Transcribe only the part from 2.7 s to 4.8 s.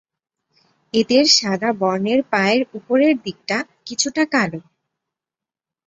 উপরের দিকটা কিছুটা কালো।